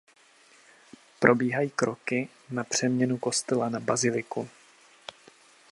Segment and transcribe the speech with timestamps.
[1.19, 4.49] Probíhají kroky na přeměnu kostela na baziliku.